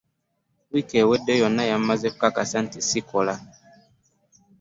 Wiiki 0.71 0.95
ewedde 1.03 1.33
yonna 1.41 1.63
yammaze 1.71 2.05
okukakasa 2.09 2.57
nti 2.65 2.79
ssikola. 2.81 3.35